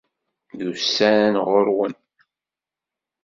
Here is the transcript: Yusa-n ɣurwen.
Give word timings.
Yusa-n 0.61 1.33
ɣurwen. 1.47 1.93